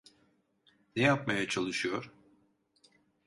Ne 0.95 1.01
yapmaya 1.03 1.47
çalışıyor? 1.47 2.11